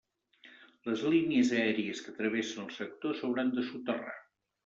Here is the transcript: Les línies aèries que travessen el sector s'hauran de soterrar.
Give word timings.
Les 0.87 1.03
línies 1.15 1.51
aèries 1.57 2.01
que 2.07 2.15
travessen 2.21 2.63
el 2.65 2.73
sector 2.79 3.15
s'hauran 3.19 3.55
de 3.59 3.67
soterrar. 3.71 4.17